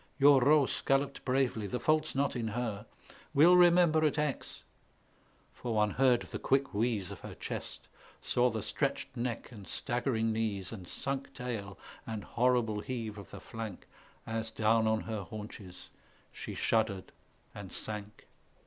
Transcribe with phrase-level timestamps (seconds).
[0.17, 2.87] Your Roos galloped bravely, the fault's not in her;
[3.35, 4.63] "We'll remember at Aix"
[5.53, 7.87] for one heard the quick wheeze Of her chest,
[8.19, 11.77] saw the stretched neck and staggering knees, And sunk tail,
[12.07, 13.85] and horrible heave of the flank,
[14.25, 15.91] As down on her haunches
[16.31, 17.11] she shuddered
[17.53, 18.25] and sank.